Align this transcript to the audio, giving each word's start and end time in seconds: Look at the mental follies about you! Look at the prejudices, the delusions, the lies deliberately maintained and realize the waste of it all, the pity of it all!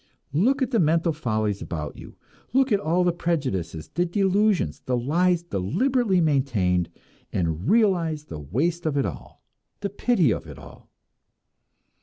Look 0.33 0.63
at 0.63 0.71
the 0.71 0.79
mental 0.79 1.13
follies 1.13 1.61
about 1.61 1.95
you! 1.95 2.15
Look 2.53 2.71
at 2.71 2.83
the 2.83 3.11
prejudices, 3.13 3.89
the 3.93 4.03
delusions, 4.03 4.79
the 4.83 4.97
lies 4.97 5.43
deliberately 5.43 6.19
maintained 6.19 6.89
and 7.31 7.69
realize 7.69 8.23
the 8.23 8.39
waste 8.39 8.87
of 8.87 8.97
it 8.97 9.05
all, 9.05 9.43
the 9.81 9.91
pity 9.91 10.31
of 10.31 10.47
it 10.47 10.57
all! 10.57 10.89